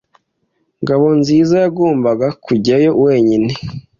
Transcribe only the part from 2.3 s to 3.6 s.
kujyayo wenyine.